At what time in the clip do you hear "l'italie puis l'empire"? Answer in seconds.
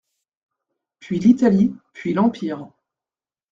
1.19-2.67